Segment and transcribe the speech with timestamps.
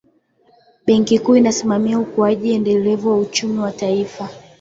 [0.85, 4.29] benki kuu inasimamia ukuaji endelevu wa uchumi wa taifa